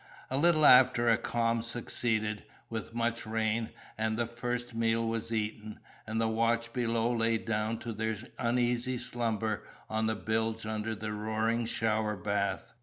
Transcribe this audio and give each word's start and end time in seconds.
A 0.31 0.37
little 0.39 0.65
after 0.65 1.09
a 1.09 1.15
calm 1.19 1.61
succeeded, 1.61 2.43
with 2.71 2.91
much 2.95 3.23
rain; 3.27 3.69
and 3.99 4.17
the 4.17 4.25
first 4.25 4.73
meal 4.73 5.07
was 5.07 5.31
eaten, 5.31 5.79
and 6.07 6.19
the 6.19 6.27
watch 6.27 6.73
below 6.73 7.15
lay 7.15 7.37
down 7.37 7.77
to 7.81 7.93
their 7.93 8.17
uneasy 8.39 8.97
slumber 8.97 9.63
on 9.91 10.07
the 10.07 10.15
bilge 10.15 10.65
under 10.65 10.93
a 10.99 11.11
roaring 11.11 11.67
shower 11.67 12.17
bath. 12.17 12.73